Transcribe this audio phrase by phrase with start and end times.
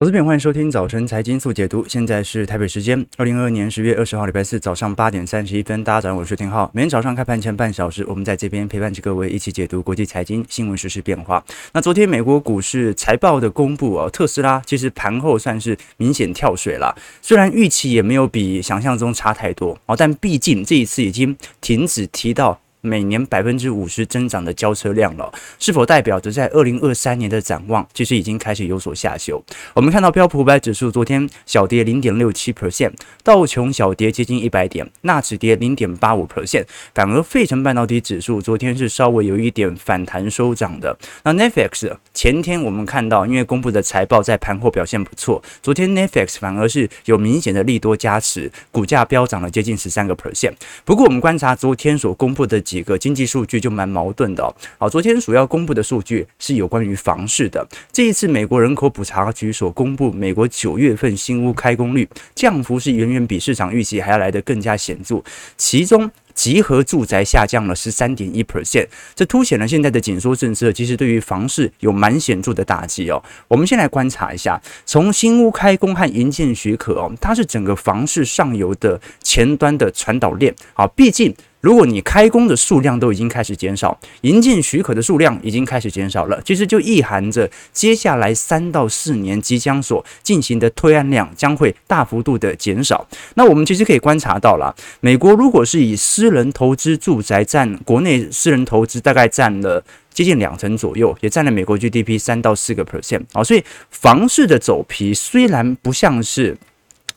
[0.00, 1.86] 投资朋友，欢迎收听早晨财经速解读。
[1.86, 5.84] 现在是台北时间二零二二年十月二十号礼拜四早上八点三十一分。
[5.84, 6.68] 大家早上，我是丁浩。
[6.74, 11.42] 每天早上开盘前半小时，我们在这边陪伴着各位一起解读国际财经新闻、时事变化。
[11.72, 16.92] 那昨天美国股市财报的公布啊，特斯拉其实盘后算是明显跳水了。
[17.22, 22.60] 虽然预期也没有比想象中差太多啊，但毕竟这一次已经停止提到。
[22.86, 29.42] 每年百分之五十增长的交车量了，是否代表着在二零二三年的展望其实已经开始有所下修？
[29.72, 32.92] 我们看到标普五百指数昨天小跌零点六七 percent，
[33.22, 40.94] 道琼小跌接近一百点，纳指跌零点八五 percent，反而费城半导体指数昨天是稍微有一点反弹收涨的。
[41.22, 50.52] 那 Netflix 前天我们看到，因为公布的财报在盘后表现不错，昨天 Netflix 反而是有明显的利多加持，股价飙涨了接近十三个 percent。
[50.84, 52.60] 不过我们观察昨天所公布的。
[52.74, 54.52] 几个经济数据就蛮矛盾的。
[54.78, 57.64] 好，昨天主要公布的数据是有关于房市的。
[57.92, 65.22] 这一次美国人口普查局所公布，美国九月份新屋开工率降幅是远远比市场预期还要来得更加显著。
[65.56, 73.22] 其中，集合住宅下降了十三点一 percent，这凸显了现在的紧缩政策其实对于房市有蛮显著的打击哦。
[73.46, 80.52] 我们先来观察一下，从新屋开工和营建许可哦，它是整个房市上游的前端的传导链。
[80.72, 81.32] 好，毕竟。
[81.64, 93.08] 如果你开工的数量都已经开始减少，营建许可的数量已经开始减少了，其实就意含着接下来三到四年即将所进行的推案量将会大幅度的减少。
[93.36, 106.54] 那我们其实可以观察到了，美国如果是以私人投资住宅占国内私人投资大概占了接近两成左右，也占了美国 GDP 三到四个 percent 啊，所以房市的走皮虽然不像是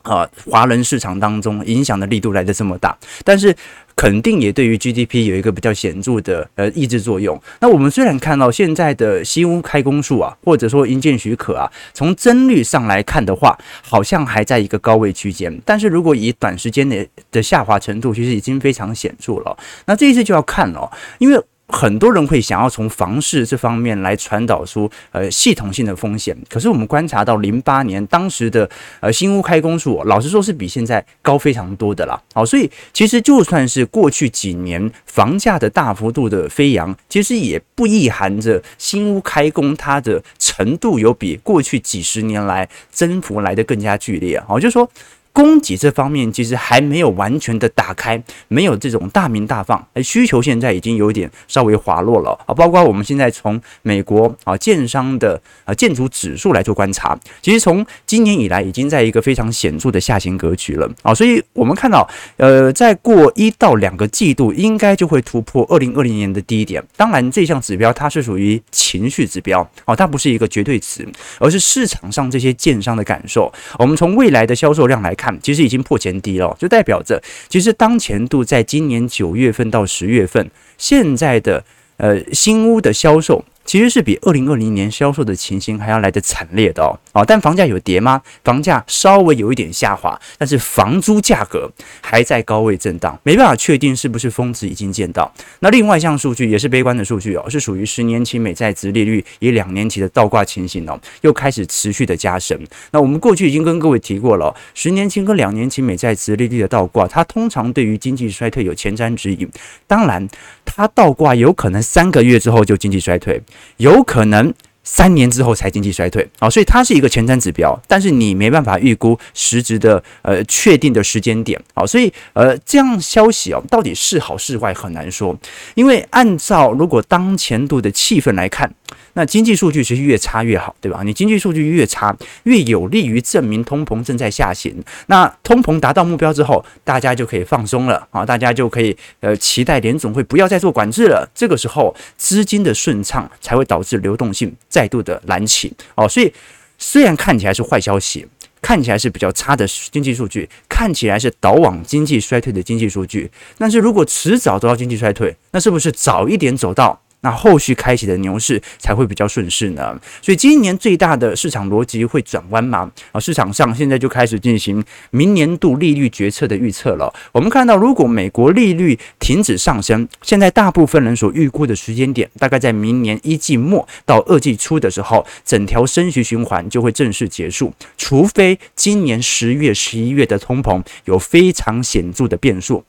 [0.00, 3.54] 啊华人市场当中影响的力度来得这么大，但是。
[3.98, 7.36] 肯定也对于 GDP 有一个比较显著的呃抑制作用。
[7.58, 15.52] 那我们虽然看到现在的新屋开工数啊，或者说营建许可啊，从增率上来看的话，好像还在一个高位区间。
[15.64, 19.58] 但是如果以短时间内的下滑程度，其实已经非常显著了。
[19.86, 20.88] 那这一次就要看了，
[21.18, 21.42] 因为。
[21.68, 28.68] 很多人会想要从房市这方面来传导出呃系统性的风险，可是我们观察到零八年当时的
[29.00, 32.18] 呃新屋开工数，老实说是比现在高非常多的啦。
[32.32, 44.40] 好，所以其实就算是过去几年房价的大幅度的飞扬，其实也不意含着新屋开工它的程度有比过去几十年来增幅来得更加剧烈。
[44.40, 44.90] 好，就是说。
[45.32, 52.52] 供给这方面其实还没有完全的打开，没有这种大鸣大放，而需求现在已经有点稍微滑落了啊。
[52.52, 61.14] 包括我们现在从美国啊建商的啊建筑指数来做观察，其实从今年以来已经在一个非常显著的下行格局了啊。
[61.14, 66.82] 所以我们看到，呃，再过一到两个季度，应该就会突破二零二零年的低点。
[66.96, 71.06] 当然，这项指标它是属于情绪指标啊，它不是一个绝对值，
[71.38, 73.52] 而是市场上这些建商的感受。
[73.78, 75.27] 我们从未来的销售量来看。
[75.42, 81.64] 其实已经破前低了，就代表着其实当前度在今年九月份到十月份，现在的
[81.96, 83.44] 呃新屋的销售。
[83.68, 88.22] 其实是比二零二零年销售的情形还要来得惨烈的哦，哦，但房价有跌吗？
[88.42, 91.70] 房价稍微有一点下滑，但是房租价格
[92.00, 95.30] 还在高位震荡，没办法确定是不是峰值已经见到。
[95.60, 102.58] 那另外一项数据也是悲观的数据哦，是属于十年期美债殖利率以两年期的倒挂情形哦，又开始持续的加深。
[102.92, 109.46] 那我们过去已经跟各位提过了，十年期跟两年期美债殖利率的倒挂，它通常对于经济衰退有前瞻指引。
[109.86, 110.26] 当然，
[110.64, 113.38] 它倒挂有可能三个月之后就经济衰退。
[113.78, 114.52] 有可能
[114.82, 125.36] 三年之后才经济衰退啊，所以它是一个前瞻指标，但是你没办法预估实质的呃确定的时间点啊，所以呃这样消息哦，到底是好是坏很难说，
[125.74, 128.72] 因为按照如果当前度的气氛来看。
[129.14, 131.02] 那经济数据其实越差越好，对吧？
[131.04, 134.74] 你经济数据越差，越有利于证明通膨正在下行。
[135.06, 141.28] 那通膨达到目标之后，大家就可以放松了啊，大家就可以呃期待联总会不要再做管制了。
[141.34, 146.08] 这个时候资金的顺畅才会导致流动性再度的燃起哦。
[146.08, 146.32] 所以
[146.78, 148.26] 虽然看起来是坏消息，
[148.62, 157.00] 看起来是比较差的经济数据，看起来是导往经济衰退的经济数据，但是如果迟早走到经济衰退，那是不是早一点走到？
[157.20, 162.90] 那后续开启的牛市才会比较顺势呢，所以今年最大的市场逻辑会转弯吗？
[163.12, 167.12] 啊，市场上现在就开始进行明年度利率决策的预测了。
[167.32, 182.84] 我们看到，如果美国利率停止上升，现在大部分人所预估的时间点，大概在明年一季末到二季初的时候，整条升息循环就会正式结束，除非今年十月、十一月的通膨有非常显著的变数。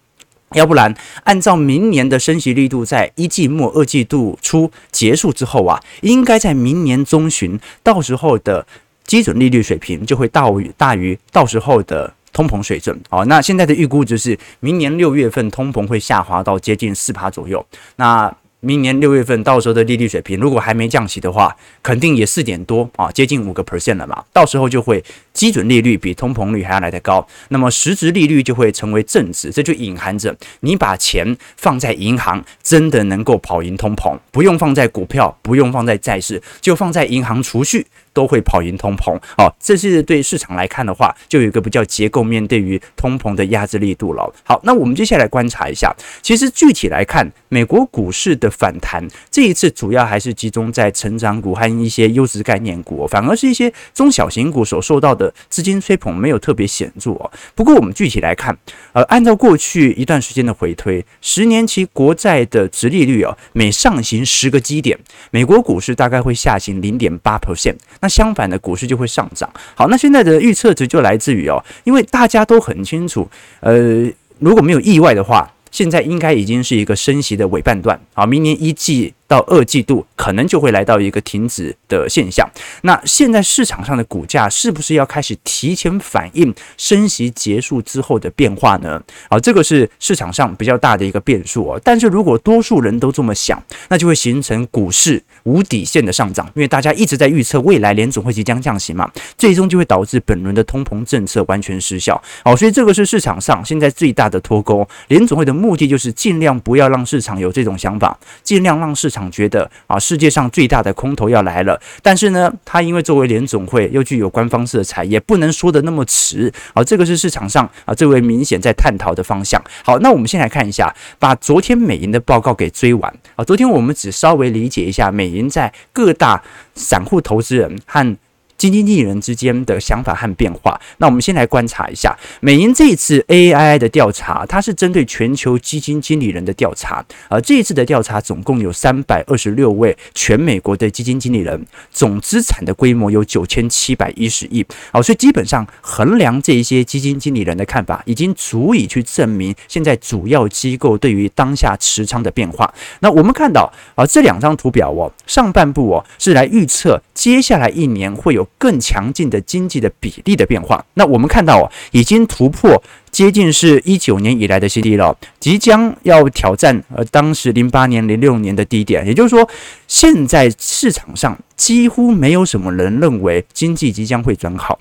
[0.54, 0.94] 要不然，
[1.24, 8.66] 按照明年的升息力度，在一季末、二季度初结束之后啊，应该在明年中旬，到时候的
[9.06, 13.00] 基准利率水平就会大于大于到时候的通膨水准。
[13.10, 17.64] 哦，那现在的预估就是明年六月份通膨会下滑到接近四趴左右。
[17.96, 24.22] 那明年六月份到时候的利率水平，如果还没降息的话，肯定也四点多啊，接近五个 percent 了嘛。
[24.34, 25.02] 到时候就会
[25.32, 37.88] 基准利率比通膨率还要来得高，那么实质利率就会成为正值，这就隐含着你把钱放在银行，真的能够跑赢通膨，不用放在股票，不用放在债市，就放在银行储蓄。
[38.20, 44.30] 都会跑赢通膨哦，这是对市场来看的话，就有一个比较结构面对于通膨的压制力度了。
[44.44, 57.32] 好，那我们接下来观察一下，其实具体来看，美国股市的反弹这一次主要还是集中在成长股和一些优质概念股，反而是一些中小型股所受到的资金吹捧没有特别显著哦。
[57.56, 58.58] 不过我们具体来看，
[58.92, 65.00] 呃，按照过去一段时间的回推，十年期国债的殖利率哦，每上行十个基点，
[65.32, 67.78] 美国股市大概会下行零点八 percent。
[68.02, 69.50] 那相反的，股市就会上涨。
[69.76, 73.30] 好，那现在的预测值就来自于哦，因为大家都很清楚，
[73.62, 78.00] 呃，如果没有意外的话，现在应该已经是一个升息的尾半段。
[78.14, 79.14] 好，明年一季。
[79.30, 82.50] 到二季度可能就会来到一个停止的现象。
[82.82, 89.00] 那现在市场上的股价是不是要开始提前反映升息结束之后的变化呢？
[89.30, 91.80] 啊，这个是市场上比较大的一个变数哦。
[91.84, 102.20] 但是如果多数人都这么想，那就会形成股市无底线的上涨，因为大家一直在预测未来联总会即将降息嘛，最终就会导致本轮的通膨政策完全失效。
[102.44, 104.88] 好，所以这个是市场上现在最大的脱钩。
[105.10, 109.19] 联总会的目的就是尽量不要让市场有这种想法，尽量让市场。
[109.32, 116.84] 觉得啊，世界上最大的空头要来了，但是呢，他因为作为联总会又具有官方色彩，也不能说的那么迟啊。
[116.84, 119.60] 这个是市场上啊最为明显在探讨的方向。
[119.84, 123.44] 好，那我们先来看一下，把昨天美银的报告给追完啊。
[123.44, 126.44] 昨天我们只稍微理解一下美银在各大
[126.76, 128.18] 散户投资人和。
[128.60, 130.80] 基金经理人之间的想法和变化。
[130.98, 137.04] 那我们先来观察一下美银这一次 A I I 的调查，它是针对全球基金经理人的调查。
[137.30, 144.66] 而这一次的调查总共有三百二十六位全美国的基金经理人，总资产的规模有九千七百一十亿。
[144.92, 152.74] 好，所以基本上衡量这一些基金经理人的看法，已经足以去证明现在主要机构对于当下持仓的变化。
[153.00, 158.49] 那我们看到啊，这两张图表哦，上半部哦是来预测接下来一年会有。
[158.58, 162.82] 更强劲的经济的比例的变化，那我们看到哦，已经突破
[163.12, 169.50] 接近是一九年以来的新低了，即将要挑战呃当时零八年、零六年的低点，也就是说，
[169.88, 174.80] 现在市场上几乎没有什么人认为经济即将会转好，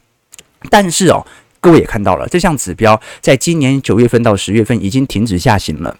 [0.70, 1.24] 但是哦，
[1.60, 5.96] 各位也看到了，这项指标在今年九月份到十月份已经停止下行了。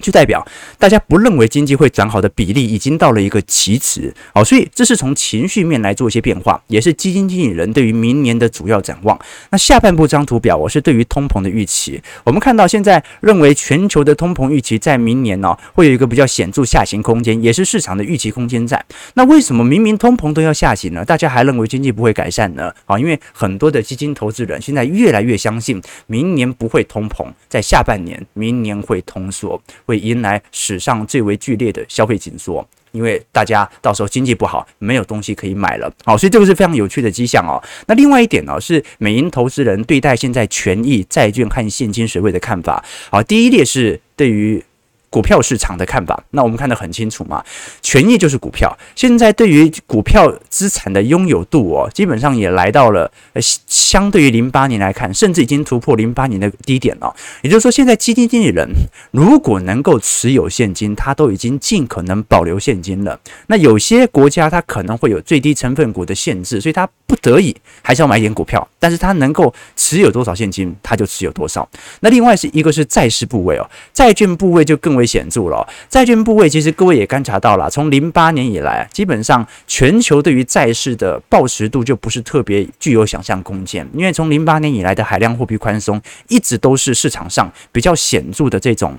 [0.00, 0.46] 就代表
[0.78, 9.18] 大家不认为经济会转好的比例已经到了一个极值，好，所以这是从情绪面来做一些变化，也是基金经理人对于明年的主要展望。
[9.50, 12.00] 那下半部这张图表，我是对于通膨的预期。
[12.24, 18.84] 我们看到现在认为全球的通膨预期在明年呢会有一个比较显著下行空间，也是市场的预期空间在。
[19.14, 21.04] 那为什么明明通膨都要下行呢？
[21.04, 22.72] 大家还认为经济不会改善呢？
[22.86, 29.60] 啊，因为很多的基金投资人现在越来越相信明年不会通膨，在下半年明年会通缩。
[29.90, 35.92] 会迎来史上最为剧烈的消费紧缩，因为大家到时候经济不好，没有东西可以买了。
[36.04, 37.60] 好，所以这个是非常有趣的迹象哦。
[37.88, 42.84] 那另外一点呢，是美银投资人对待现在权益、债券和现金水位的看法。
[43.10, 44.62] 好，第一列是对于。
[45.10, 47.44] 股票市场的看法，那我们看得很清楚嘛，
[47.82, 48.74] 权益就是股票。
[48.94, 57.12] 现在对于股票资产的拥有度哦，基本上也来到了呃，相对于零八年来看，甚至已经突破零八年的低点了。
[57.42, 58.68] 也就是说，现在基金经理人
[59.10, 63.18] 如果能够持有现金，他都已经尽可能保留现金了。
[63.48, 71.68] 那有些国家它可能会有最低成分股的限制，所以他不得已还是要买点股票，但是他能够持有多少现金，他就持有多少。
[71.98, 74.99] 那另外是一个是债市部位哦，债券部位就更为。
[75.00, 88.94] 会显著了，债券部位其实各位也观察到了，从零八年以来，基本上全球对于债市的暴持度就不是特别具有想象空间，因为从零八年以来的海量货币宽松，一直都是市场上比较显著的这种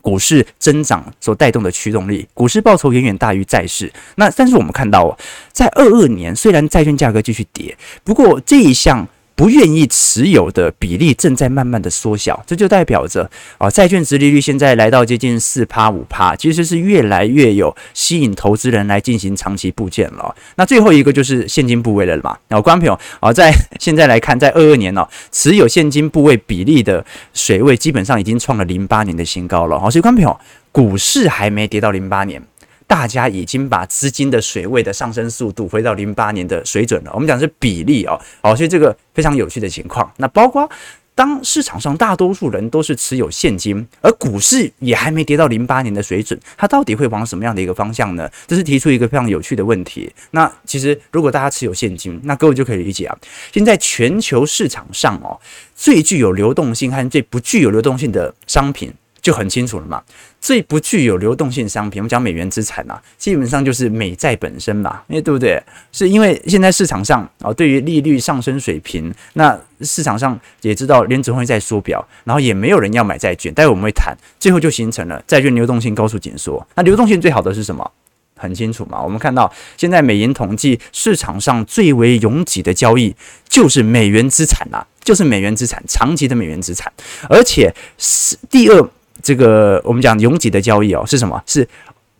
[0.00, 3.92] 股市增长所带动的驱动力，股市报酬远远大于债市。
[4.14, 5.18] 那但是我们看到，
[5.50, 9.06] 在二二年虽然债券价格继续跌，不过这一项。
[9.36, 20.34] 不愿意持有的比例正在慢慢的缩小，这就代表着啊，债券殖利率现在来到接近四趴五趴，其实是越来越有吸引投资人来进行长期布建了。
[20.56, 22.36] 那最后一个就是现金部位了嘛。
[22.48, 29.78] 那观众朋友啊，在 现在来看，在二二年呢，持有现金部位比例的水位基本上已经创了零八年的新高了。
[29.78, 30.40] 好，所以观众朋友，
[30.72, 32.42] 股市还没跌到零八年。
[32.86, 37.10] 大家已经把资金的水位的上升速度回到零八年的水准了。
[37.14, 40.12] 我们讲是比例哦，好，所以这个非常有趣的情况。
[40.18, 40.68] 那包括。
[41.16, 48.30] 当市场上大多数人都是持有现金，而股市也还没跌到零八年的水准，它到底会往什么样的一个方向呢？
[48.46, 50.12] 这是提出一个非常有趣的问题。
[50.32, 53.16] 那其实如果大家持有现金，那各位就可以理解啊。
[53.50, 55.40] 现在全球市场上哦，
[55.74, 58.92] 最具有流动性和最不具有流动性的商品。
[59.26, 60.00] 就很清楚了嘛，
[60.40, 65.60] 最不具有流动性商品，我们讲美元资产啊，基本上就是美债本身嘛，因为对不对？
[65.90, 76.64] 是因为现在市场上啊，对于利率上升水平，那市场上也知道联准会在缩表，然后也没有人要买债券，待会我们会谈，最后就形成了债券流动性高速紧缩。
[76.76, 77.90] 那流动性最好的是什么？
[78.36, 83.12] 很清楚嘛，我们看到现在美银统计市场上最为拥挤的交易
[83.48, 86.92] 就是美元资产啊，就是美元资产，长期的美元资产，
[87.28, 88.88] 而且是第二。
[89.26, 91.42] 这个我们讲拥挤的交易哦，是什么？
[91.46, 91.68] 是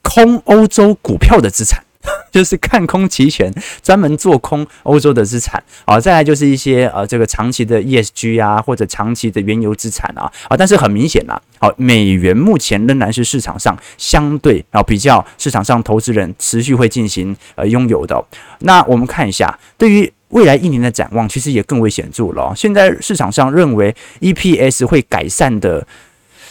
[0.03, 1.81] 空欧洲股票的资产，
[2.33, 3.49] 就是看空期权，
[3.81, 6.01] 专门做空欧洲的资产啊。
[6.01, 10.57] 再来就是一些呃，这个长期的 ESG 啊，或者长期的原油资产啊啊。
[10.57, 18.21] 但是很明显呐，好，美元目前仍然是市场上相对啊比较市场上投资人持续会进行呃拥有的。
[18.63, 22.53] 那我们看一下，对于未来一年的展望，其实也更为显著了。
[22.57, 25.87] 现在市场上认为 EPS 会改善的。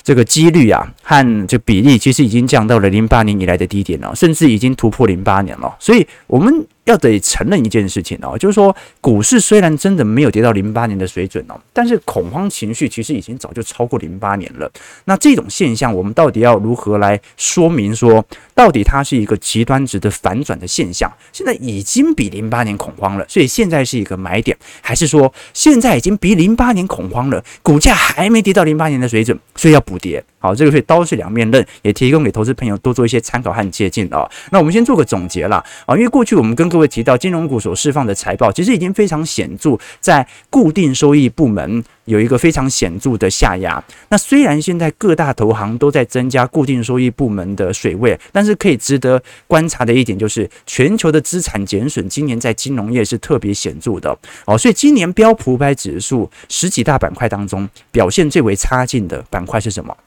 [0.06, 5.76] 这个几率啊，和这比例其实已经降到了零八年以来的低点了，甚至已经突破零八年了。
[5.80, 6.66] 所以，我们。
[6.86, 14.72] 要得承认一件事情哦，就是说股市虽然真的没有跌到零八年的水准哦，但是恐慌情绪其实已经早就超过零八年了。
[15.06, 18.24] 那这种现象，我们到底要如何来说明说，
[18.54, 21.12] 到底它是一个极端值的反转的现象？
[21.34, 30.24] 现在已经比零八年恐慌了，所以现在是一个买点，还是说现在已经比零八年恐慌了，股价还没跌到零八年的水准，所以要补跌？
[30.46, 34.30] 好，这个是刀是两面刃，也提供给投资朋友多做一些参考和借鉴啊。
[34.52, 43.84] 那我们先做个总结啦啊，因为过去我们跟各位提到金融股所释放的财报，其实已经非常显著，在固定收益部门有一个非常显著的下压。
[44.10, 54.56] 那虽然现在各大投行都在增加固定收益部门的水位，但是可以值得观察的一点就是，全球的资产减损今年在金融业是特别显著的哦。
[54.56, 59.98] 所以今年标普五百指数十几大板块当中，表现最为差劲的板块是什么？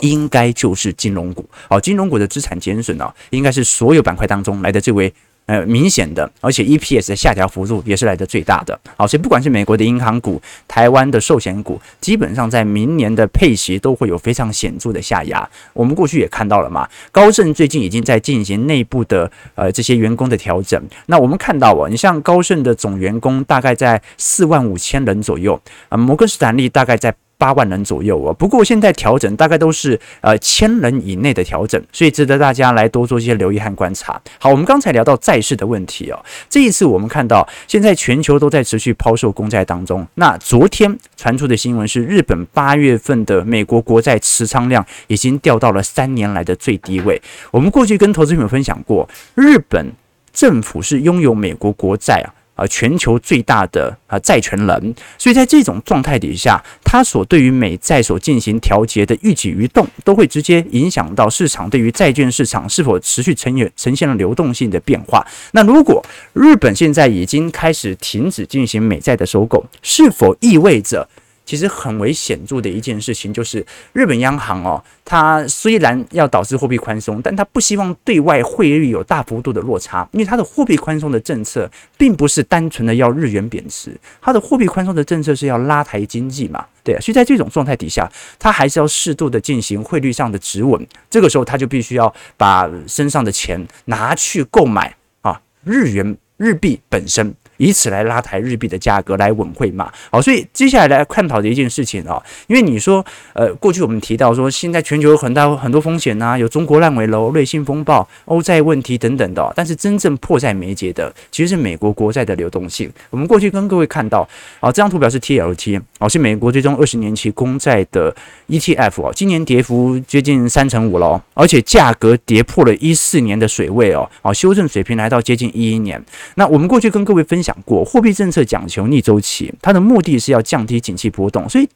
[0.00, 5.12] 应该就是金融股，好，金融股的资产减损呢，应该是所有板块当中来的最为
[5.46, 15.48] 呃明显的，而且 EPS 的下调幅度也是来的最大的，好，所以不管是美国的银行股、台湾的寿险股，基本上在明年的配息都会有非常显著的下压。
[15.74, 20.82] 我们过去也看到了嘛，高盛最近已经在进行内部的呃这些员工的调整。
[21.06, 25.60] 那我们看到啊，你像高盛的总员工大概在四万五千人左右，
[25.90, 27.14] 啊，摩根士丹利大概在。
[27.36, 34.20] 八万人左右啊，不过现在调整大概都是呃千人以内的调整，所以值得大家来多做一些留意和观察。
[34.38, 40.06] 好，我们刚才聊到债市的问题哦，这一次我们看到现在全球都在持续抛售公债当中。
[40.14, 47.20] 那昨天传出的新闻是，日本八月份的美国国债持仓量已经掉到了三年来的最低位。
[47.50, 49.92] 我们过去跟投资朋友分享过，日本
[50.32, 52.43] 政府是拥有美国国债啊。
[52.54, 65.26] 啊，全球最大的啊债权人，所以在这种状态底下，他所对于美债所进行调节的一举一动，都会直接影响到市场对于债券市场是否持续呈现呈现了流动性的变化。
[65.52, 71.08] 那如果日本现在已经开始停止进行美债的收购，是否意味着？
[71.44, 97.34] 其实很为显著的一件事情，就是日本央行哦，它虽然要导致货币宽松，但它不希望对外汇率有大幅度的落差，因为它的货币宽松的政策并不是单纯的要日元贬值，它的货币宽松的政策是要拉抬经济嘛，对啊，所以在这种状态底下，它还是要适度的进行汇率上的止稳，这个时候它就必须要把身上的钱拿去购买啊日元日币本身。
[97.64, 99.90] 以此来拉抬日币的价格，来稳汇嘛。
[100.10, 103.02] 好，所以接下来来探讨的一件事情啊，因为你说，
[103.32, 112.92] 呃，过去我们提到说，现在全球有很大很多风险呐，有中国烂尾楼、瑞信风暴、欧债问题等等的，但是真正迫在眉睫的，其实是美国国债的流动性。
[113.08, 114.28] 我们过去跟各位看到，
[114.60, 118.14] 啊，这张图表是 TLT，啊，是美国追踪二十年期公债的
[118.48, 126.02] ETF 啊，今年跌幅接近三成五了哦，而且价格跌破了一四年的水位哦，啊，修正水平来到接近一一年。
[126.34, 127.53] 那我们过去跟各位分享。
[127.54, 131.68] 讲过，货币政策讲求逆周期，它的目的是要降低景气波动，所以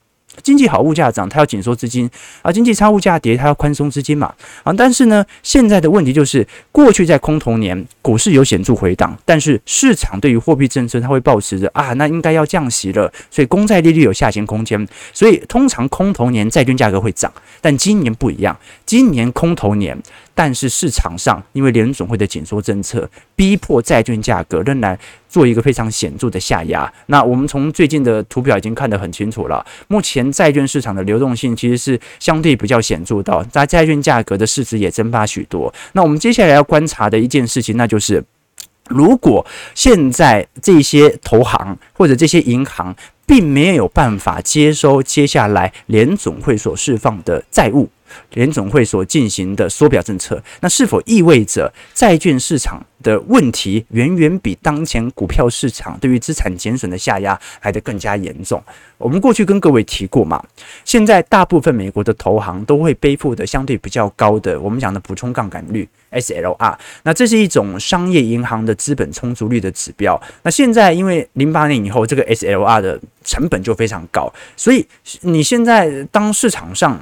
[0.43, 2.09] 经济好物价涨，它要紧缩资金；
[2.43, 4.35] 而经济差物价跌，它要宽松资金嘛。
[4.65, 19.97] 啊，但是呢，现在的问题就是，过去在空头年股市有显著回档，但是市场对于货币政策，它会保持着啊，那应该要降息了，所以公债利率有下行空间，所以通常空头年债券价格会涨，但今年不一样，今年空头年。
[20.39, 24.97] 但是市场上因为联总会的紧缩政策，逼迫债券价格仍然
[25.29, 26.89] 做一个非常显著的下压。
[27.07, 35.75] 那我们从最近的图表已经看得很清楚了，目前债券市场的流动性其实是相对比较显著的，在债券价格的市值也蒸发许多。
[35.95, 38.25] 那我们接下来要观察的一件事情，那就是
[38.89, 42.95] 如果现在这些投行或者这些银行
[43.27, 47.89] 并没有办法接收接下来联总会所释放的债务。
[48.35, 58.63] 联总会所进行的缩表政策，那是否意味着债券市场的问题远远比当前股票市场对于资产减损的下压来得更加严重？
[58.97, 60.45] 我们过去跟各位提过嘛，
[60.85, 70.21] 现在大部分美国的投行都会背负的相对比较高的我们讲的补充杠杆率 SLR，那这是一种商业银行的资本充足率的指标。
[70.43, 74.85] 那现在因为零八年以后这个 SLR 的成本就非常高，所以
[75.21, 76.99] 你现在当市场上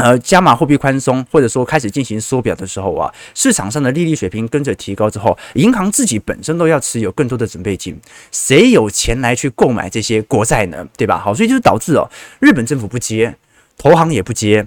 [0.00, 7.98] 呃，加码货币宽松，或者说开始进行缩表的时候啊，市场上的利率水平跟着提高之后，银行自己本身都要持有更多的准备金，
[8.32, 10.86] 谁有钱来去购买这些国债呢？
[10.96, 11.18] 对吧？
[11.18, 12.08] 好，所以就是导致哦，
[12.40, 13.36] 日本政府不接，
[13.76, 14.66] 投行也不接。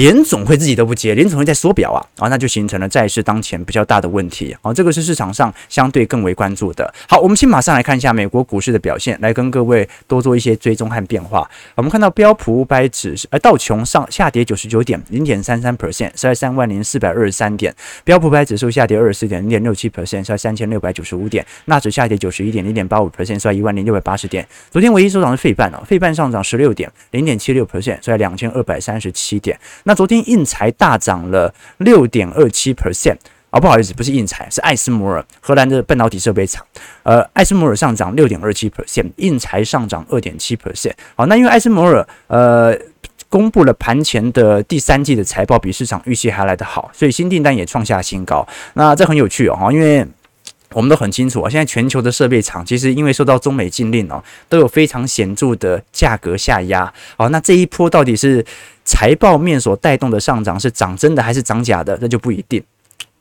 [0.00, 6.90] 联总会自己都不接，联总会在缩表啊，啊，那就形成了债市当前比较大的问题啊，这个是市场上相对更为关注的。
[7.06, 11.46] 好，我们先马上来看一下美国股市的表现，来跟各位多做一些追踪和变化。
[11.74, 17.70] 我们看到标普五百指，呃，道琼上下跌九十九点，零点三三 percent，是在三万零四百二十三点；
[18.02, 24.48] 标普五百指数下跌二十四点，零点六七 percent，是在三千六百九十五点；纳指下跌九十一点，零点八五 percent，是在一万零六百八十点。
[24.70, 29.60] 昨天唯一收涨的是费半哦，费半上涨十六点，零点七六 percent，是在两千二百三十七点。
[29.84, 33.16] 那那昨天印材大涨了六点二七 percent
[33.50, 36.64] 啊，不好意思，不是印材，是艾斯摩尔，荷兰的半导体设备厂。
[37.02, 40.92] 呃，艾斯摩尔上涨六点二七 percent，印材上涨二点七 percent。
[41.16, 42.72] 好，那因为艾斯摩尔呃
[43.28, 48.46] 公布了盘前的第三季的财报比市场预期还来得好，所以新订单也创下新高。
[48.74, 50.06] 那这很有趣哦，因为。
[50.72, 56.84] 我们都很清楚啊，现在全球的设备厂其实因为受到中美禁令哦，都有非常显著的价格下压。
[57.16, 58.46] 好，那这一波到底是
[58.90, 62.60] 财报面所带动的上涨是涨真的还是涨假的，那就不一定。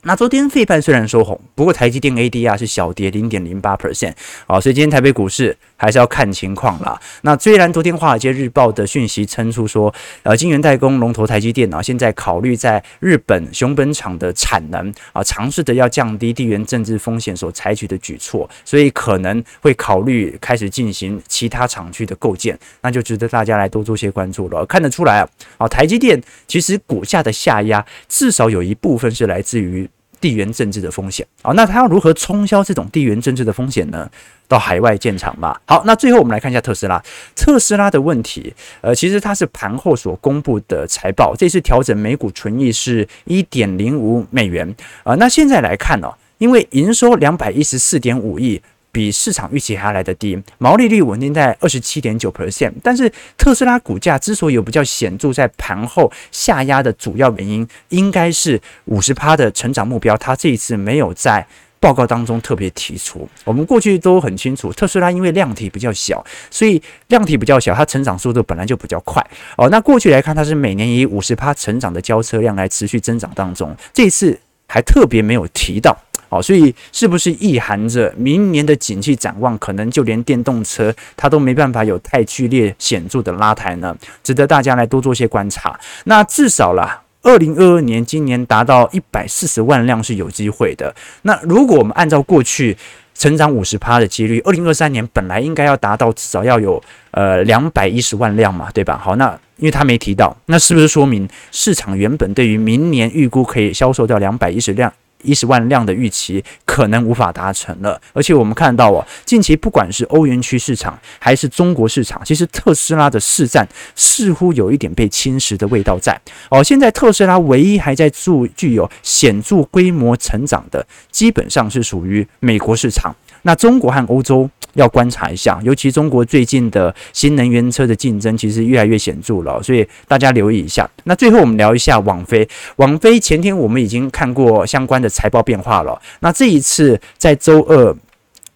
[0.04, 4.14] 那昨天费半虽然收红，不过台积电 ADR 是小跌零点零八 percent，
[4.48, 6.98] 啊，所以今天台北股市还是要看情况啦。
[7.24, 24.66] 那虽然昨天华尔街日报的讯息称出说，呃，晶圆代工龙头台积电啊，现在考虑在日本熊本厂的产能啊，尝试的要降低地缘政治风险所采取的举措，所以可能会考虑开始进行其他厂区的构建，那就值得大家来多做些关注了。
[24.66, 29.88] 看得出来啊，啊，台积电其实股价的下压至少有一部分是来自于。
[30.22, 34.10] 地缘政治的风险啊，那他要如何冲销这种地缘政治的风险呢？
[34.48, 35.62] 到海外建厂吧。
[35.66, 37.02] 好，那最后我们来看一下特斯拉。
[37.36, 45.14] 特斯拉的问题，呃，其实它是盘后所公布的财报，这次调整每股纯益是一点零五美元啊。
[45.16, 48.62] 那现在来看呢，因为营收两百一十四点五亿。
[48.91, 52.73] 比市场预期还来得低，毛利率稳定在二十七点九 percent。
[52.84, 61.45] 但是特斯拉股价之所以有比较显著在盘后下压的主要原因，应该是五十趴的成长目标，它这一次没有在
[61.80, 63.30] 报告当中特别提出。
[63.45, 69.25] 我们过去都很清楚，特斯拉因为量体比较小，所以量体比较小，它成长速度本来就比较快。
[69.56, 75.97] 哦，那过去来看，它是每年以五十趴成长的交车量来持续增长当中，这一次还特别没有提到。
[76.30, 83.96] 好，所以是不是意含着明年的景气展望，可能就连电动车它都没办法有太剧烈显著的拉抬呢？
[84.24, 85.78] 值得大家来多做些观察。
[86.04, 90.94] 那至少啦，二零二二年今年达到一百四十万辆是有机会的。
[91.24, 92.78] 那如果我们按照过去
[93.15, 98.98] 成长五十趴的几率，二零二三年本来应该要达到至少要有呃两百一十万辆嘛，对吧？
[99.04, 104.94] 好，那因为他没提到，那是不是说明市场原本对于明年预估可以销售掉两百一十辆？
[105.24, 116.64] 一十万辆的预期可能无法达成了，而且我们看到哦，近期不管是欧元区市场还是中国市场，其实特斯拉的市占似乎有一点被侵蚀的味道在哦。
[116.64, 123.14] 现在特斯拉唯一还在具具有显著规模成长的，基本上是属于美国市场。
[123.42, 130.89] 那中国和欧洲要观察一下，尤其中国最近的新能源车的竞争其实越来越显著了，所以大家留意一下。
[131.04, 137.96] 那最后我们聊一下网飞，网飞前天我们已经看过相关的财报变化了，那这一次在周二。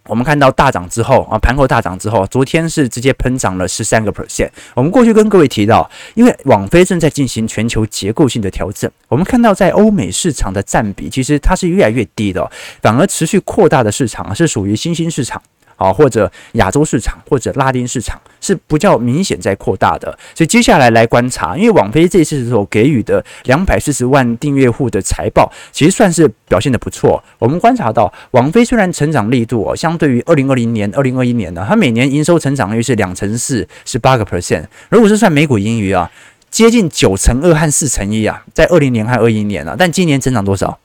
[0.05, 4.49] 我们看到大涨之后啊，盘后大涨之后，昨天是直接喷涨了十三个 percent。
[4.75, 15.41] 我们过去跟各位提到，因为网飞正在进行全球结构性的调整，我们看到在欧美市场的占比其实它是越来越低的，反而持续扩大的市场是属于新兴市场。
[15.83, 20.17] 啊，或者亚洲市场或者拉丁市场是比较明显在扩大的。
[20.33, 27.21] 所以接下来来观察，因为网飞这次所给予的两百四十万订阅户的财报，其实算是表现的不错。
[27.37, 34.63] 我们观察到，网飞虽然成长力度哦，相对于二零二零年、二零二一年呢，它每年营收成长率是两成四，十八个 percent。
[34.89, 36.09] 如果是算每股盈余啊，
[36.49, 40.79] 接近九成二和四成一啊，在二零年和二一年啊，但今年增长多少？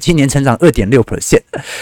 [0.00, 1.40] 今年成长二点六 percent，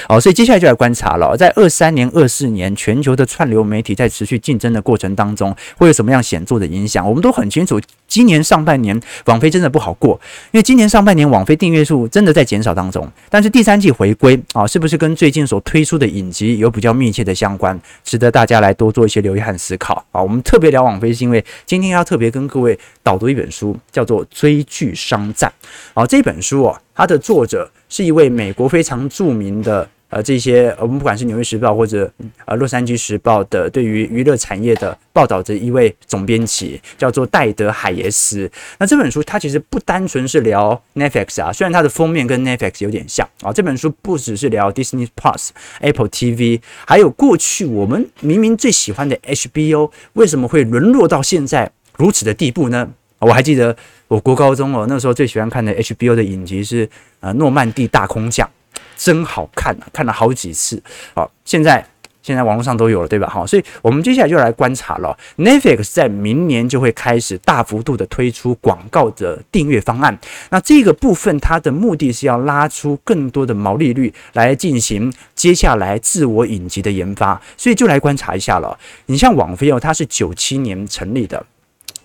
[0.08, 7.08] 好，所以接下来就来观察了，在二三年、二四年，全球的串流媒体在持续竞争的过程当中，会有什么样显著的影响？
[7.08, 10.20] 我们都很清楚，今年上半年网飞真的不好过，
[10.52, 13.10] 因为今年上半年网飞订阅数真的在减少当中。
[13.30, 20.22] 但是第三季回归啊，是不是跟最近所推出的影集有比较密切的相关，值得大家来多做一些留意和思考啊？
[20.22, 25.52] 我们特别聊网飞，是因为今天要特别跟各位导读一本书，叫做《追剧商战》
[26.00, 27.70] 啊，这本书哦，它的作者。
[27.96, 32.12] 是一位美国非常著名的呃，这些我们不管是《纽约时报》或者
[32.44, 38.48] 呃《洛杉矶时报》的对于娱乐产业的报道的一位总编辑，叫做戴德海耶斯。
[38.78, 43.50] 那这本书它其实不单纯是聊 Netflix 啊，虽然它的封面跟 Netflix 有点像啊。
[43.50, 45.48] 这本书不只是聊 Disney Plus、
[45.80, 52.90] Apple TV，还有过去我们明明最喜欢的 HBO，为什么会沦落到现在如此的地步呢？
[53.26, 58.48] 我还记得我国高中哦，那时候最喜欢看的 HBO 的影集是呃诺曼底大空降，
[58.96, 60.80] 真好看啊，看了好几次。
[61.12, 61.84] 好，现在
[62.22, 63.28] 现在网络上都有了，对吧？
[63.28, 65.18] 好，所以我们接下来就来观察了。
[65.38, 70.16] Netflix 在明年就会开始大幅度的推出广告的订阅方案，
[70.50, 78.78] 那这个部分它的目的是要拉出更多的毛利率来进行接下来自我影集的研发，所以就来观察一下了。
[79.06, 81.44] 你像网飞哦，它是九七年成立的。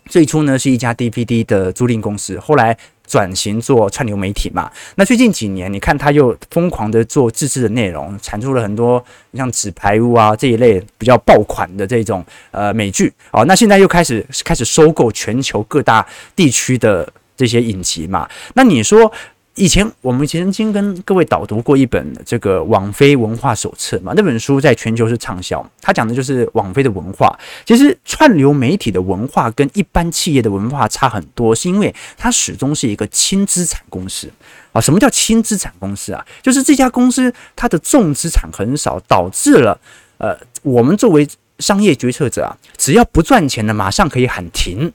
[0.07, 4.71] 最初呢是一家 DVD 的租赁公司，后来转型做串流媒体嘛。
[4.95, 13.11] 那最近几年，你看他又疯狂的做自制的内容，产出了很多像《纸牌屋》啊这一类比较爆款的这种呃美剧。
[13.31, 18.27] 哦，那现在又开始开始收购全球各大地区的这些影集嘛。
[18.53, 19.11] 那你说？
[19.55, 25.63] 以前我们曾经跟各位导读过一本这个网飞文化手册嘛，那本书在全球是畅销。
[25.81, 27.37] 它讲的就是网飞的文化。
[27.65, 34.31] 其实串流媒体的文化跟一般企业的文化差很多，是因为它始终是一个轻资产公司
[34.71, 34.79] 啊。
[34.79, 36.25] 什么叫轻资产公司啊？
[36.41, 39.77] 就是这家公司它的重资产很少，导致了
[40.17, 40.33] 呃，
[40.63, 41.27] 我们作为
[41.59, 44.91] 商业决策者啊，只要不赚钱的，马上可以喊停。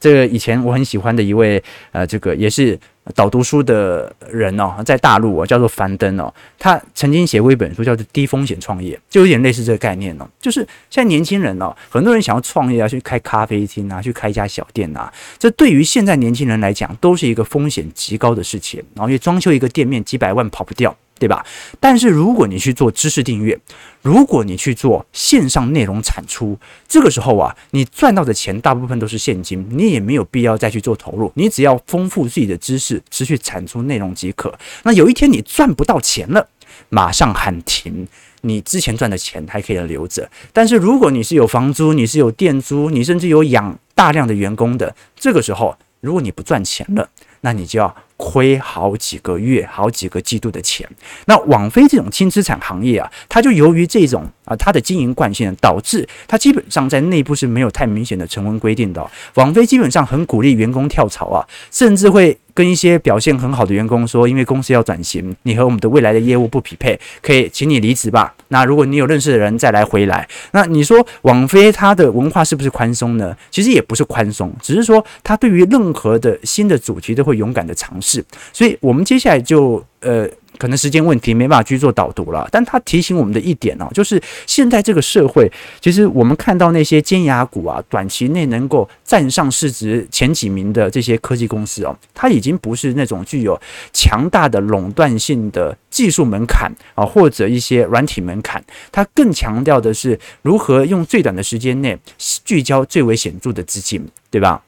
[0.00, 2.78] 这个以前我很喜欢的一位呃，这个也是。
[3.14, 10.28] 导读书的人哦，在大陆哦，叫做樊登哦，他曾经写过一本书，叫做《低风险创业》，就有点类似这个概念哦。
[10.40, 18.82] 就是现在年轻人哦，很多人想要创业啊，去开咖啡厅啊，去开一家小店啊，这对于现在年轻人来讲，都是一个风险极高的事情。
[18.94, 20.94] 然后，因为装修一个店面几百万跑不掉。
[21.18, 21.44] 对吧？
[21.80, 23.58] 但是如果你去做知识订阅，
[24.02, 34.56] 如果你去做线上内容产出，这个时候啊，你赚到的钱大部分都是现金，你也没有必要再去做投入，你只要丰富自己的知识，持续产出内容即可。
[34.84, 36.48] 那有一天你赚不到钱了，
[36.88, 38.06] 马上喊停，
[38.42, 40.30] 你之前赚的钱还可以留着。
[40.52, 47.08] 但是如果你是有房租，你是有店租，你甚至有养大量的员工的，这个时候如果你不赚钱了，
[47.40, 47.94] 那你就要。
[48.18, 50.86] 亏好几个月、好几个季度的钱。
[51.24, 59.10] 那网飞这种轻资产行业啊，它就由于这种啊，它的经营惯性，导致它基本上在内部是没有太明显的成文规定的。
[59.34, 68.34] 网飞基本上很鼓励员工跳槽啊，甚至会跟一些表现很好的员工说，因为公司要转型，你和我们的未来的业务不匹配，可以请你离职吧。
[68.48, 73.36] 那如果你有认识的人再来回来，那你说网飞它的文化是不是宽松呢？
[73.50, 78.07] 其实也不是宽松，只是说它对于任何的新的主题都会勇敢的尝试。
[78.08, 82.48] 是，所以我们接下来就呃，可能时间问题没办法去做导读了。
[82.50, 93.60] 但他提醒我们的一点哦，就是现在这个社会，其实我们看到那些尖牙股啊，短期内能够站上市值前几名的这些科技公司哦，它已经不是那种具有
[93.92, 101.98] 强大的垄断性的技术门槛啊，或者一些软体门槛，它更强调的是如何用最短的时间内
[102.42, 104.62] 聚焦最为显著的资金，对吧？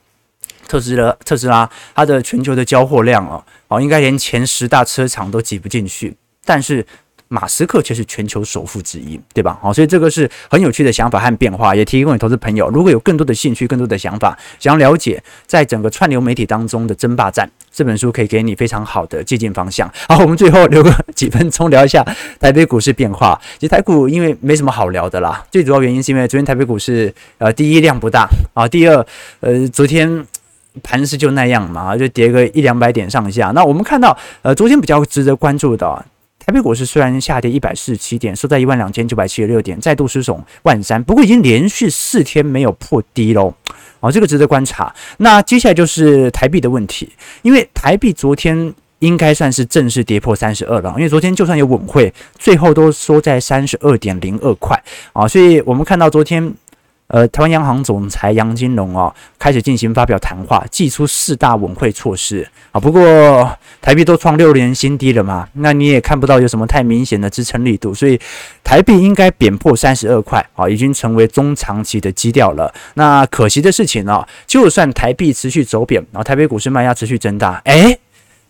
[0.70, 6.87] 特斯拉，特斯拉，它的全球的交货量哦，哦，应该连前十大车厂都挤不进去，但是
[7.26, 9.59] 马斯克却是全球首富之一，对吧？
[9.61, 12.68] 好，所以这个是很有趣的想法和变化，也提供给投资朋友。
[12.70, 19.92] 如果有更多的兴趣、更多的想法，想要了解在整个串流媒体当中的争霸战，这本书可以给你非常好的借鉴方向。
[20.09, 22.04] 好，我们最后留个 几分钟聊一下
[22.38, 23.40] 台北股市变化。
[23.59, 29.04] 其实台股因为没什么好聊的啦，最主要原因是因为昨天台北股市呃，第一量不大啊，第二
[29.40, 30.24] 呃，昨天。
[30.83, 33.50] 盘势就那样嘛，就跌个一两百点上下。
[33.54, 36.04] 那我们看到，呃，昨天比较值得关注的，
[36.38, 43.52] 台北股市虽然下跌一百四十七点，收在一万两千九百七十六点，再度失守万三，不过已经连续四天没有破低喽。
[44.00, 44.94] 哦，这个值得观察。
[45.18, 47.11] 那接下来就是台币的问题，
[47.42, 56.54] 因为台币昨天应该算是正式跌破三十二了，因为昨天就算有稳汇，最后都收在三十二点零二块啊，所以我们看到昨天。
[57.11, 62.79] 呃，台湾央行总裁杨金龙哦，开始进行发表谈话，祭出四大稳汇措施啊。
[62.79, 68.18] 不过台币都创六年新低了嘛，那你也看不到有什么太明显的支撑力度，所以
[68.62, 72.73] 台币应该贬破三十二块啊，已经成为中长期的基调了。
[72.94, 77.99] 那可惜的事情呢，就算台币持续走贬，然后台北股市卖压持续增大，诶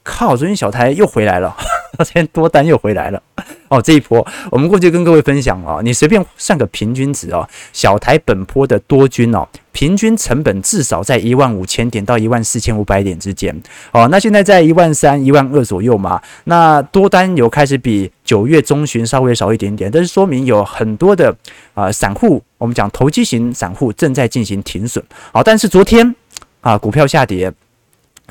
[0.03, 1.57] 靠，昨天小台又回来了，
[1.97, 3.23] 昨天多单又回来了。
[3.71, 13.57] 哦，这一波我们过去跟各位分享哦，你随便算个平均值哦，小台本波的多军哦，平均成本至少在一万五千点到一万四千五百点之间
[13.93, 21.33] 哦，那现在在一万三、一万二左右嘛，那多单有开始比九月中旬稍微少一点点，但是说明有很多的
[21.75, 26.13] 啊、散户，我们讲投机型散户正在进行停损，好，但是昨天
[26.61, 27.53] 啊股票下跌。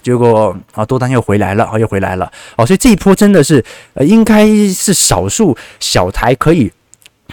[0.01, 6.71] 结果啊，多单又回来了，啊，又回来了，哦，所以这一波真的是，呃，应该是少数小台可以。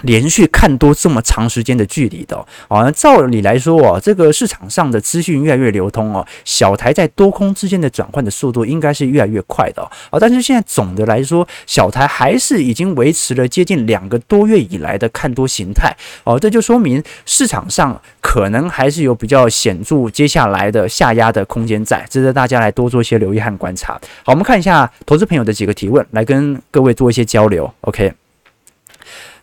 [0.03, 2.37] 连续看多这么长时间的距离的
[2.69, 10.21] 哦，照理来说哦，这个市场上的资讯越来越流通哦，小台在多空之间的转换的速度应该是越来越快的哦。
[10.21, 23.95] 但是现在总的来说，小台还是已经维持了接近两个多月以来的看多形态哦，这就说明市场上可能还是有比较显著接下来的下压的空间在，值得大家来多做一些留意和观察。
[24.25, 27.73] 好，我们看一下投资朋友的几个提问，来跟各位做一些交流。
[27.81, 28.13] OK。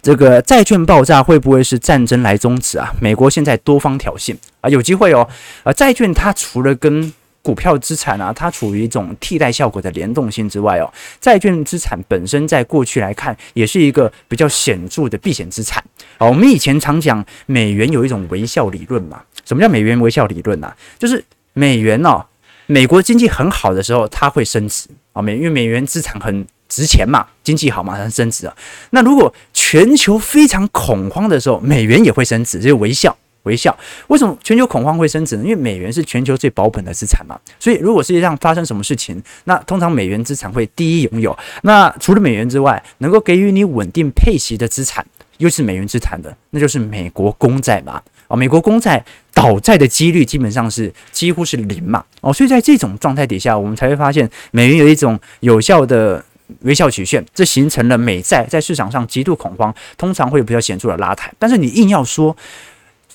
[0.04, 2.92] 这个债券爆炸会不会是战争来终止啊？
[3.00, 5.26] 美国现在多方挑衅啊，有机会哦。
[5.63, 7.12] 啊，债券它除了跟
[7.42, 15.82] 股票资产啊，它处于一种替代效果的联动性之外哦，债券资产本身在过去来看也是一个比较显著的避险资产。
[16.18, 19.22] 啊，我们以前常讲美元有一种微笑理论嘛。
[19.46, 20.74] 什么叫美元微笑理论呢？
[21.00, 22.26] 就是美元哦，
[22.66, 26.46] 美国经济很好的时候它会升值啊，美因为美元资产很。
[26.74, 28.56] 值钱嘛，经济好嘛，它升值啊。
[28.90, 33.78] 那如果全球非常恐慌的时候，美元也会升值，就是微笑微笑。
[34.08, 35.44] 为什么全球恐慌会升值呢？
[35.44, 37.40] 因为美元是全球最保本的资产嘛。
[37.60, 41.38] 所以如果世界上发生什么事情，那通常美元资产会第一拥有。
[41.62, 45.06] 那除了美元之外，能够给予你稳定配息的资产，
[45.38, 48.02] 又是美元资产的，那就是美国公债嘛。
[48.30, 52.04] 啊，美国公债倒债的几率基本上是几乎是零嘛。
[52.22, 56.24] 哦，所以在这种状态底下，我们才会发现美元有一种有效的。
[56.62, 61.32] 微笑曲线，这形成了美债在市场上极度恐慌，通常会有比较显著的拉抬。
[61.38, 62.36] 但是你硬要说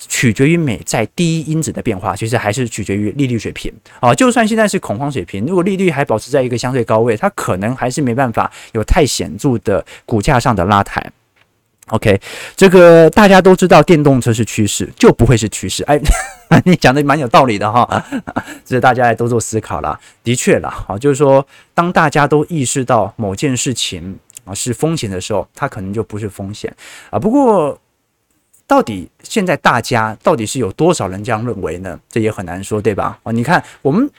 [0.09, 4.14] 取决于美债第一因子的变化，其实还是取决于利率水平啊。
[4.14, 11.05] 就算现在是恐慌水平，如果利率还保持在一个相对高位，它可能还是没办法有太显著的股价上的拉抬。
[11.88, 12.20] OK，
[12.57, 15.83] 这个大家都知道，电动车是趋势，就不会是趋势。
[15.85, 16.01] 哎，
[16.64, 18.05] 你讲的蛮有道理的哈，
[18.64, 19.98] 这大家来多做思考啦。
[20.22, 26.74] 的确啦，啊，就是说，当大家都意识到某件事情啊是风险的时候，它可能就不是风险
[27.11, 27.18] 啊。
[27.18, 27.79] 不过，
[28.66, 31.98] 到底现在大家到底是有多少人这样认为呢？
[32.11, 33.18] 这也很难说，对吧？
[33.22, 34.11] 啊，你看我们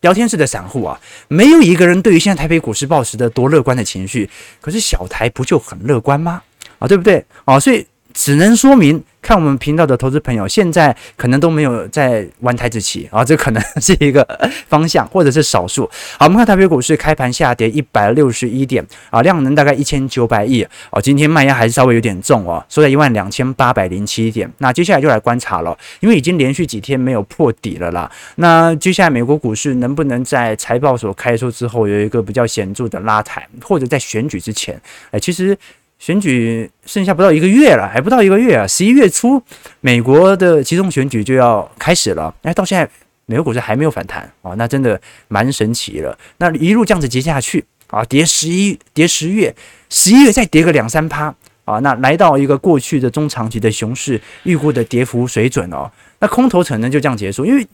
[0.00, 4.30] 聊天室的散户啊，没有一个人对于现在台北股市抱持的多乐观的情绪，
[4.62, 6.42] 可是小台不就很乐观吗？
[6.80, 7.24] 啊，对不对？
[7.44, 14.26] 啊，所以只能说明，看我们频道的投资朋友，现在可能都没有在玩台子棋啊，这可能是一个
[14.66, 15.88] 方向，或者是少数。
[16.18, 21.00] 好，我们看台北股市开盘下跌一百六十一点啊，量能大概一千九百亿啊。
[21.00, 24.50] 今天卖压还是稍微有点重哦，收在一万两千八百零七点。
[24.58, 28.10] 那接下来就来观察了，因为已经连续几天没有破底了啦。
[28.34, 34.80] 那接下来美国股市能不能在财报所开出之后有一个比较显著的拉抬，或者在选举之前？
[35.12, 35.56] 哎，其实。
[36.00, 38.66] 选举剩下不到一个月了，还不到一个月啊！
[38.66, 39.40] 十一月初，
[39.82, 42.34] 美国的集中选举就要开始了。
[42.40, 42.90] 哎，到现在
[43.26, 46.18] 美国股市还没有反弹啊，那真的蛮神奇了。
[46.38, 49.54] 那一路这样子跌下去啊，跌十一，跌十月，
[49.90, 51.34] 十一月再跌个两三趴
[51.66, 57.66] 啊，那来到一个过去的中长期的熊市预估的跌幅水准哦，那空头可能就这样结束，因为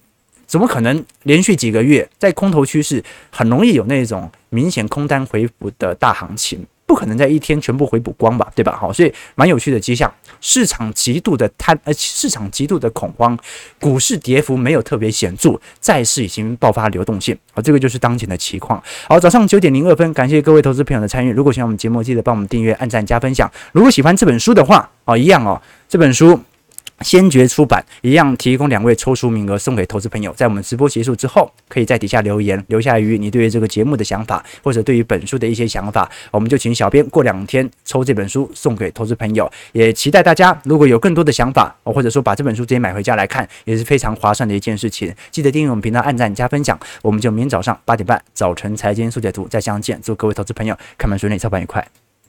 [0.48, 6.66] 怎么可能连续几个月在空头趋势，很容易有那种明显空单回补的大行情。
[6.86, 8.76] 不可能在一天全部回补光吧，对吧？
[8.80, 13.36] 好，所以蛮有趣的迹象，市场极度的贪，呃，市场极度的恐慌，
[13.80, 18.80] 股市跌幅没有特别显著，债市已经爆发流动性，好，这个就是当前的情况。
[19.08, 21.32] 好，早上九点零二分，感谢各位投资朋友的参与。
[21.32, 23.50] 如果喜欢我们节目，记得帮我们订阅、按赞、加分享。
[23.72, 26.38] 如果喜欢这本书的话，哦，一样哦，这本书
[27.00, 39.50] 先觉出版一样提供两位抽书名额送给投资朋友，在我们直播结束之后，可以在底下留言，留下于你对于这个节目的想法，或者对于本书的一些想法，我们就请小编过两天抽这本书送给投资朋友。
[39.72, 45.14] 也期待大家如果有更多的想法，或者说把这本书直接买回家来看，也是非常划算的一件事情。
[45.30, 50.00] 记得订阅我们频道，按赞加分享，我们就明天早上八点半早晨财经速解读再相见。
[50.02, 51.86] 祝各位投资朋友开门顺利，操盘愉快。